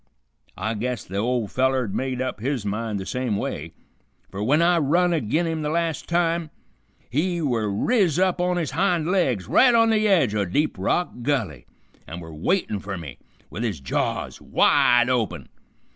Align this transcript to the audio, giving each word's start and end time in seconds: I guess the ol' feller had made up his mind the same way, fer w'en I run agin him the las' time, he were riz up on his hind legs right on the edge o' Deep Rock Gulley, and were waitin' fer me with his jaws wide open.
I 0.57 0.73
guess 0.73 1.03
the 1.03 1.17
ol' 1.17 1.47
feller 1.47 1.83
had 1.85 1.93
made 1.93 2.23
up 2.23 2.39
his 2.39 2.65
mind 2.65 2.99
the 2.99 3.05
same 3.05 3.37
way, 3.37 3.73
fer 4.31 4.39
w'en 4.39 4.59
I 4.59 4.79
run 4.79 5.13
agin 5.13 5.45
him 5.45 5.61
the 5.61 5.69
las' 5.69 6.01
time, 6.01 6.49
he 7.11 7.39
were 7.39 7.69
riz 7.71 8.17
up 8.17 8.41
on 8.41 8.57
his 8.57 8.71
hind 8.71 9.05
legs 9.11 9.47
right 9.47 9.75
on 9.75 9.91
the 9.91 10.07
edge 10.07 10.33
o' 10.33 10.43
Deep 10.43 10.75
Rock 10.79 11.11
Gulley, 11.21 11.67
and 12.07 12.19
were 12.19 12.33
waitin' 12.33 12.79
fer 12.79 12.97
me 12.97 13.19
with 13.51 13.61
his 13.61 13.79
jaws 13.79 14.41
wide 14.41 15.07
open. 15.07 15.49